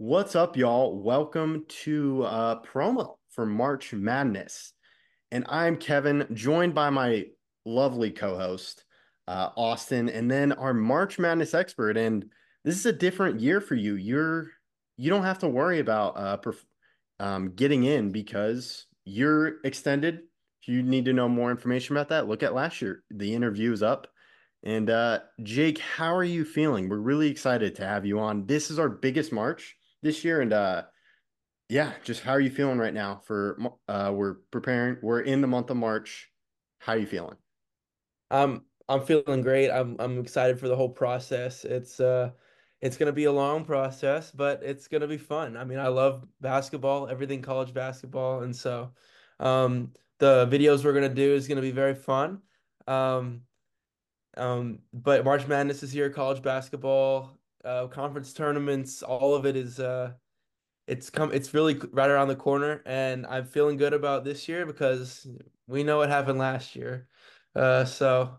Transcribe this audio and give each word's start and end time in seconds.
What's 0.00 0.36
up, 0.36 0.56
y'all? 0.56 0.96
Welcome 1.02 1.64
to 1.82 2.22
uh, 2.22 2.62
promo 2.62 3.16
for 3.30 3.44
March 3.44 3.92
Madness. 3.92 4.72
And 5.32 5.44
I'm 5.48 5.76
Kevin, 5.76 6.24
joined 6.34 6.72
by 6.72 6.88
my 6.90 7.24
lovely 7.64 8.12
co-host, 8.12 8.84
uh, 9.26 9.48
Austin, 9.56 10.08
and 10.08 10.30
then 10.30 10.52
our 10.52 10.72
March 10.72 11.18
Madness 11.18 11.52
expert. 11.52 11.96
And 11.96 12.26
this 12.64 12.76
is 12.76 12.86
a 12.86 12.92
different 12.92 13.40
year 13.40 13.60
for 13.60 13.74
you. 13.74 13.96
You're 13.96 14.52
you 14.96 15.10
don't 15.10 15.24
have 15.24 15.40
to 15.40 15.48
worry 15.48 15.80
about 15.80 16.16
uh, 16.16 16.36
perf- 16.36 16.64
um, 17.18 17.56
getting 17.56 17.82
in 17.82 18.12
because 18.12 18.86
you're 19.04 19.54
extended. 19.64 20.20
If 20.62 20.68
you 20.68 20.84
need 20.84 21.06
to 21.06 21.12
know 21.12 21.28
more 21.28 21.50
information 21.50 21.96
about 21.96 22.10
that, 22.10 22.28
look 22.28 22.44
at 22.44 22.54
last 22.54 22.80
year. 22.80 23.02
The 23.10 23.34
interview 23.34 23.72
is 23.72 23.82
up. 23.82 24.06
And 24.62 24.90
uh, 24.90 25.20
Jake, 25.42 25.80
how 25.80 26.14
are 26.14 26.22
you 26.22 26.44
feeling? 26.44 26.88
We're 26.88 26.98
really 26.98 27.28
excited 27.28 27.74
to 27.74 27.84
have 27.84 28.06
you 28.06 28.20
on. 28.20 28.46
This 28.46 28.70
is 28.70 28.78
our 28.78 28.88
biggest 28.88 29.32
March 29.32 29.74
this 30.02 30.24
year, 30.24 30.40
and 30.40 30.52
uh, 30.52 30.82
yeah, 31.68 31.92
just 32.04 32.22
how 32.22 32.32
are 32.32 32.40
you 32.40 32.50
feeling 32.50 32.78
right 32.78 32.94
now? 32.94 33.20
For 33.24 33.58
uh, 33.88 34.12
we're 34.14 34.34
preparing. 34.50 34.98
We're 35.02 35.20
in 35.20 35.40
the 35.40 35.46
month 35.46 35.70
of 35.70 35.76
March. 35.76 36.30
How 36.78 36.92
are 36.94 36.98
you 36.98 37.06
feeling? 37.06 37.36
I'm 38.30 38.64
I'm 38.88 39.02
feeling 39.02 39.42
great. 39.42 39.70
I'm 39.70 39.96
I'm 39.98 40.18
excited 40.18 40.58
for 40.58 40.68
the 40.68 40.76
whole 40.76 40.88
process. 40.88 41.64
It's 41.64 42.00
uh 42.00 42.30
it's 42.80 42.96
gonna 42.96 43.12
be 43.12 43.24
a 43.24 43.32
long 43.32 43.64
process, 43.64 44.30
but 44.30 44.62
it's 44.62 44.88
gonna 44.88 45.08
be 45.08 45.18
fun. 45.18 45.56
I 45.56 45.64
mean, 45.64 45.78
I 45.78 45.88
love 45.88 46.24
basketball, 46.40 47.08
everything 47.08 47.42
college 47.42 47.74
basketball, 47.74 48.42
and 48.42 48.54
so 48.54 48.92
um 49.40 49.92
the 50.18 50.46
videos 50.46 50.84
we're 50.84 50.94
gonna 50.94 51.08
do 51.08 51.34
is 51.34 51.48
gonna 51.48 51.60
be 51.60 51.70
very 51.70 51.94
fun. 51.94 52.40
Um 52.86 53.42
um, 54.36 54.80
but 54.92 55.24
March 55.24 55.46
Madness 55.46 55.82
is 55.82 55.90
here, 55.90 56.10
college 56.10 56.42
basketball, 56.42 57.37
uh, 57.68 57.86
conference 57.88 58.32
tournaments, 58.32 59.02
all 59.02 59.34
of 59.34 59.44
it 59.44 59.54
is 59.54 59.78
uh, 59.78 60.12
it's 60.86 61.10
come 61.10 61.30
it's 61.32 61.52
really 61.52 61.78
right 61.92 62.10
around 62.10 62.28
the 62.28 62.36
corner, 62.36 62.82
and 62.86 63.26
I'm 63.26 63.44
feeling 63.44 63.76
good 63.76 63.92
about 63.92 64.24
this 64.24 64.48
year 64.48 64.64
because 64.64 65.26
we 65.66 65.84
know 65.84 65.98
what 65.98 66.08
happened 66.08 66.38
last 66.38 66.74
year. 66.74 67.08
Uh, 67.54 67.84
so 67.84 68.38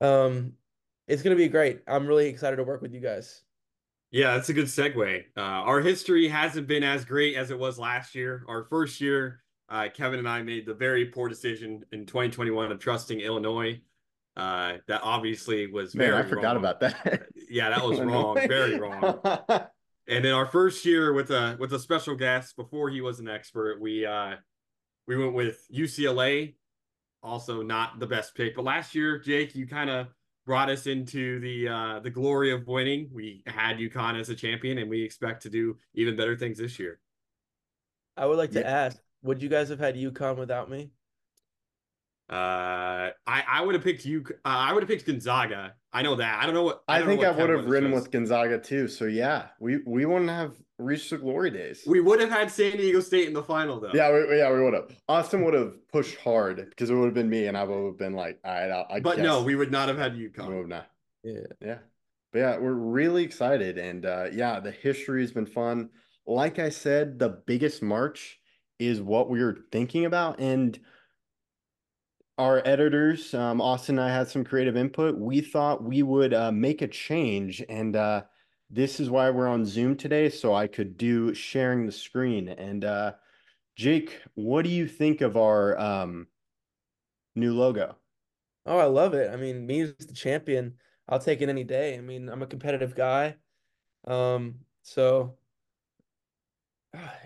um, 0.00 0.54
it's 1.06 1.22
gonna 1.22 1.36
be 1.36 1.48
great. 1.48 1.82
I'm 1.86 2.06
really 2.06 2.26
excited 2.26 2.56
to 2.56 2.64
work 2.64 2.82
with 2.82 2.92
you 2.92 3.00
guys. 3.00 3.42
Yeah, 4.10 4.34
that's 4.34 4.48
a 4.48 4.54
good 4.54 4.66
segue. 4.66 5.24
Uh, 5.36 5.40
our 5.40 5.80
history 5.80 6.26
hasn't 6.26 6.66
been 6.66 6.82
as 6.82 7.04
great 7.04 7.36
as 7.36 7.50
it 7.50 7.58
was 7.58 7.78
last 7.78 8.14
year. 8.14 8.44
Our 8.48 8.64
first 8.64 9.00
year, 9.00 9.42
uh, 9.68 9.88
Kevin 9.94 10.18
and 10.18 10.28
I 10.28 10.42
made 10.42 10.66
the 10.66 10.74
very 10.74 11.06
poor 11.06 11.28
decision 11.28 11.84
in 11.92 12.06
2021 12.06 12.72
of 12.72 12.78
trusting 12.80 13.20
Illinois 13.20 13.80
uh, 14.36 14.74
that 14.86 15.00
obviously 15.02 15.66
was 15.66 15.94
Man, 15.94 16.12
I 16.12 16.22
forgot 16.22 16.54
wrong. 16.54 16.56
about 16.56 16.80
that. 16.80 17.26
yeah, 17.48 17.70
that 17.70 17.82
was 17.82 18.00
wrong, 18.00 18.36
very 18.46 18.78
wrong. 18.78 19.20
and 20.08 20.24
in 20.24 20.32
our 20.32 20.46
first 20.46 20.84
year 20.84 21.12
with 21.12 21.30
a 21.30 21.56
with 21.58 21.72
a 21.72 21.78
special 21.78 22.14
guest 22.14 22.56
before 22.56 22.90
he 22.90 23.00
was 23.00 23.18
an 23.18 23.28
expert, 23.28 23.80
we 23.80 24.04
uh 24.04 24.34
we 25.08 25.16
went 25.16 25.34
with 25.34 25.64
UCLA, 25.72 26.54
also 27.22 27.62
not 27.62 27.98
the 27.98 28.06
best 28.06 28.34
pick. 28.34 28.56
But 28.56 28.64
last 28.64 28.94
year, 28.94 29.18
Jake, 29.18 29.54
you 29.54 29.66
kind 29.66 29.88
of 29.88 30.08
brought 30.44 30.68
us 30.68 30.86
into 30.86 31.40
the 31.40 31.68
uh 31.68 32.00
the 32.00 32.10
glory 32.10 32.52
of 32.52 32.66
winning. 32.66 33.08
We 33.12 33.42
had 33.46 33.78
UConn 33.78 34.20
as 34.20 34.28
a 34.28 34.34
champion, 34.34 34.78
and 34.78 34.90
we 34.90 35.02
expect 35.02 35.42
to 35.42 35.50
do 35.50 35.78
even 35.94 36.14
better 36.14 36.36
things 36.36 36.58
this 36.58 36.78
year. 36.78 37.00
I 38.18 38.26
would 38.26 38.38
like 38.38 38.50
to 38.52 38.60
yeah. 38.60 38.86
ask, 38.86 38.98
would 39.22 39.42
you 39.42 39.48
guys 39.48 39.70
have 39.70 39.78
had 39.78 39.94
UConn 39.94 40.36
without 40.36 40.70
me? 40.70 40.90
Uh, 42.28 43.10
I 43.26 43.44
I 43.48 43.62
would 43.62 43.74
have 43.76 43.84
picked 43.84 44.04
you. 44.04 44.24
Uh, 44.44 44.48
I 44.48 44.72
would 44.72 44.82
have 44.82 44.88
picked 44.88 45.06
Gonzaga. 45.06 45.74
I 45.92 46.02
know 46.02 46.16
that. 46.16 46.42
I 46.42 46.46
don't 46.46 46.54
know 46.54 46.64
what. 46.64 46.82
I, 46.88 47.00
I 47.00 47.06
think 47.06 47.22
I 47.24 47.30
would 47.30 47.50
have 47.50 47.66
ridden 47.66 47.92
with 47.92 48.10
Gonzaga 48.10 48.58
too. 48.58 48.88
So 48.88 49.04
yeah, 49.04 49.46
we 49.60 49.78
we 49.86 50.06
wouldn't 50.06 50.30
have 50.30 50.56
reached 50.78 51.10
the 51.10 51.18
glory 51.18 51.50
days. 51.50 51.84
We 51.86 52.00
would 52.00 52.20
have 52.20 52.30
had 52.30 52.50
San 52.50 52.76
Diego 52.76 52.98
State 53.00 53.28
in 53.28 53.32
the 53.32 53.44
final 53.44 53.78
though. 53.78 53.92
Yeah, 53.94 54.12
we, 54.12 54.38
yeah, 54.38 54.52
we 54.52 54.60
would 54.60 54.74
have. 54.74 54.90
Austin 55.08 55.44
would 55.44 55.54
have 55.54 55.74
pushed 55.92 56.18
hard 56.18 56.56
because 56.68 56.90
it 56.90 56.94
would 56.94 57.04
have 57.04 57.14
been 57.14 57.30
me, 57.30 57.46
and 57.46 57.56
I 57.56 57.62
would 57.62 57.86
have 57.86 57.98
been 57.98 58.14
like, 58.14 58.40
all 58.44 58.52
right, 58.52 58.70
I, 58.70 58.96
I 58.96 59.00
But 59.00 59.16
guess. 59.16 59.24
no, 59.24 59.42
we 59.44 59.54
would 59.54 59.70
not 59.70 59.88
have 59.88 59.96
had 59.98 60.16
UConn. 60.16 60.48
We 60.48 60.56
would 60.56 60.68
not. 60.68 60.90
Yeah, 61.22 61.40
yeah, 61.60 61.78
but 62.32 62.38
yeah, 62.40 62.58
we're 62.58 62.72
really 62.72 63.22
excited, 63.22 63.78
and 63.78 64.04
uh, 64.04 64.26
yeah, 64.32 64.58
the 64.58 64.72
history 64.72 65.20
has 65.22 65.30
been 65.30 65.46
fun. 65.46 65.90
Like 66.26 66.58
I 66.58 66.70
said, 66.70 67.20
the 67.20 67.28
biggest 67.46 67.84
march 67.84 68.40
is 68.80 69.00
what 69.00 69.30
we 69.30 69.42
were 69.42 69.58
thinking 69.70 70.04
about, 70.06 70.40
and 70.40 70.78
our 72.38 72.60
editors, 72.66 73.32
um, 73.34 73.60
Austin 73.60 73.98
and 73.98 74.08
I 74.08 74.14
had 74.14 74.28
some 74.28 74.44
creative 74.44 74.76
input. 74.76 75.16
We 75.16 75.40
thought 75.40 75.82
we 75.82 76.02
would 76.02 76.34
uh, 76.34 76.52
make 76.52 76.82
a 76.82 76.88
change, 76.88 77.64
and 77.68 77.96
uh, 77.96 78.24
this 78.70 79.00
is 79.00 79.08
why 79.08 79.30
we're 79.30 79.48
on 79.48 79.64
Zoom 79.64 79.96
today, 79.96 80.28
so 80.28 80.54
I 80.54 80.66
could 80.66 80.98
do 80.98 81.32
sharing 81.34 81.86
the 81.86 81.92
screen. 81.92 82.48
And 82.48 82.84
uh, 82.84 83.12
Jake, 83.74 84.20
what 84.34 84.64
do 84.64 84.70
you 84.70 84.86
think 84.86 85.22
of 85.22 85.36
our 85.36 85.78
um, 85.78 86.26
new 87.34 87.54
logo? 87.54 87.96
Oh, 88.66 88.78
I 88.78 88.84
love 88.84 89.14
it. 89.14 89.30
I 89.32 89.36
mean, 89.36 89.66
me 89.66 89.80
as 89.80 89.94
the 89.96 90.12
champion, 90.12 90.74
I'll 91.08 91.20
take 91.20 91.40
it 91.40 91.48
any 91.48 91.64
day. 91.64 91.96
I 91.96 92.00
mean, 92.00 92.28
I'm 92.28 92.42
a 92.42 92.46
competitive 92.46 92.94
guy, 92.94 93.36
um, 94.06 94.56
so 94.82 95.36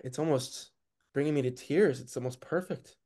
it's 0.05 0.19
almost 0.21 0.71
bringing 1.13 1.35
me 1.35 1.43
to 1.43 1.51
tears. 1.51 2.01
It's 2.01 2.17
almost 2.17 2.41
perfect. 2.41 2.97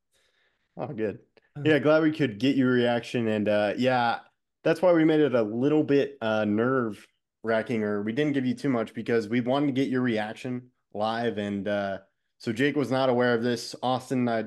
Oh, 0.76 0.88
good. 0.88 1.20
Yeah, 1.62 1.78
glad 1.78 2.02
we 2.02 2.10
could 2.10 2.38
get 2.38 2.56
your 2.56 2.72
reaction. 2.72 3.28
And 3.28 3.48
uh, 3.48 3.74
yeah, 3.76 4.18
that's 4.64 4.82
why 4.82 4.92
we 4.92 5.04
made 5.04 5.20
it 5.20 5.34
a 5.34 5.42
little 5.42 5.84
bit 5.84 6.18
uh, 6.20 6.44
nerve 6.44 7.06
wracking, 7.44 7.84
or 7.84 8.02
we 8.02 8.12
didn't 8.12 8.32
give 8.32 8.44
you 8.44 8.54
too 8.54 8.68
much 8.68 8.92
because 8.92 9.28
we 9.28 9.40
wanted 9.40 9.66
to 9.66 9.72
get 9.72 9.88
your 9.88 10.00
reaction 10.00 10.70
live. 10.94 11.38
And 11.38 11.68
uh, 11.68 11.98
so 12.38 12.52
Jake 12.52 12.74
was 12.74 12.90
not 12.90 13.08
aware 13.08 13.34
of 13.34 13.44
this. 13.44 13.76
Austin, 13.82 14.28
I, 14.28 14.44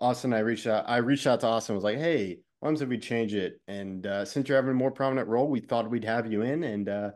Austin, 0.00 0.32
I 0.32 0.40
reached 0.40 0.66
out. 0.66 0.84
I 0.88 0.96
reached 0.96 1.28
out 1.28 1.40
to 1.40 1.46
Austin. 1.46 1.76
Was 1.76 1.84
like, 1.84 1.98
hey, 1.98 2.38
why 2.58 2.72
don't 2.72 2.88
we 2.88 2.98
change 2.98 3.34
it? 3.34 3.60
And 3.68 4.04
uh, 4.04 4.24
since 4.24 4.48
you're 4.48 4.58
having 4.58 4.72
a 4.72 4.74
more 4.74 4.90
prominent 4.90 5.28
role, 5.28 5.48
we 5.48 5.60
thought 5.60 5.88
we'd 5.88 6.04
have 6.04 6.30
you 6.30 6.42
in, 6.42 6.64
and 6.64 6.88
uh, 6.88 7.10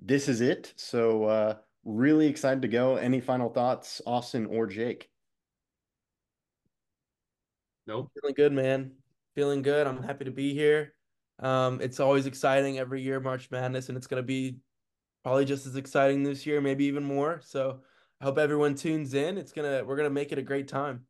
this 0.00 0.28
is 0.28 0.40
it. 0.40 0.72
So 0.76 1.24
uh, 1.24 1.54
really 1.84 2.26
excited 2.26 2.62
to 2.62 2.68
go. 2.68 2.96
Any 2.96 3.20
final 3.20 3.48
thoughts, 3.48 4.02
Austin 4.06 4.46
or 4.46 4.66
Jake? 4.66 5.08
Nope. 7.88 8.12
Feeling 8.20 8.34
good, 8.34 8.52
man. 8.52 8.92
Feeling 9.34 9.62
good. 9.62 9.86
I'm 9.86 10.02
happy 10.02 10.26
to 10.26 10.30
be 10.30 10.52
here. 10.52 10.92
Um, 11.38 11.80
it's 11.80 12.00
always 12.00 12.26
exciting 12.26 12.78
every 12.78 13.00
year, 13.00 13.18
March 13.18 13.50
Madness, 13.50 13.88
and 13.88 13.96
it's 13.96 14.06
gonna 14.06 14.22
be 14.22 14.58
probably 15.24 15.46
just 15.46 15.66
as 15.66 15.74
exciting 15.74 16.22
this 16.22 16.44
year, 16.44 16.60
maybe 16.60 16.84
even 16.84 17.02
more. 17.02 17.40
So 17.42 17.80
I 18.20 18.24
hope 18.24 18.36
everyone 18.36 18.74
tunes 18.74 19.14
in. 19.14 19.38
It's 19.38 19.52
gonna 19.52 19.84
we're 19.86 19.96
gonna 19.96 20.10
make 20.10 20.32
it 20.32 20.38
a 20.38 20.42
great 20.42 20.68
time. 20.68 21.06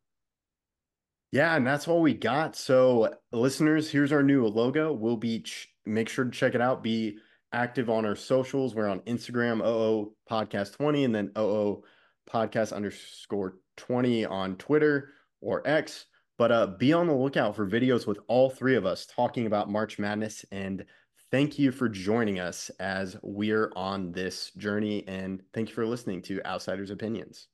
Yeah, 1.33 1.57
and 1.57 1.67
that's 1.67 1.89
all 1.89 2.01
we 2.01 2.15
got. 2.15 2.55
So, 2.55 3.13
listeners, 3.33 3.91
here's 3.91 4.13
our 4.13 4.23
new 4.23 4.47
logo. 4.47 4.93
We'll 4.93 5.17
be 5.17 5.41
ch- 5.41 5.69
make 5.85 6.09
sure 6.09 6.25
to 6.27 6.31
check 6.31 6.55
it 6.55 6.61
out. 6.61 6.83
Be 6.85 7.19
active 7.53 7.91
on 7.91 8.07
our 8.07 8.17
socials. 8.17 8.77
We're 8.77 8.89
on 8.89 9.01
Instagram, 9.01 9.67
OO 9.67 10.15
Podcast 10.31 10.77
20, 10.77 11.05
and 11.05 11.15
then 11.15 11.33
OO 11.37 11.83
Podcast 12.31 12.73
underscore 12.73 13.57
20 13.77 14.27
on 14.27 14.57
Twitter 14.57 15.11
or 15.41 15.67
X. 15.67 16.07
But 16.39 16.53
uh, 16.53 16.67
be 16.69 16.93
on 16.93 17.09
the 17.09 17.15
lookout 17.15 17.57
for 17.57 17.69
videos 17.69 18.07
with 18.07 18.21
all 18.29 18.49
three 18.49 18.77
of 18.77 18.87
us 18.87 19.07
talking 19.07 19.47
about 19.47 19.71
March 19.71 19.99
Madness. 19.99 20.45
And 20.53 20.85
thank 21.31 21.59
you 21.59 21.73
for 21.73 21.89
joining 21.89 22.39
us 22.39 22.71
as 22.79 23.17
we're 23.23 23.73
on 23.75 24.13
this 24.13 24.53
journey. 24.53 25.05
And 25.09 25.43
thank 25.53 25.69
you 25.69 25.75
for 25.75 25.85
listening 25.85 26.23
to 26.23 26.41
Outsiders 26.47 26.91
Opinions. 26.91 27.49